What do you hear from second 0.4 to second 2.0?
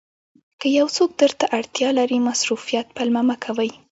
که یو څوک درته اړتیا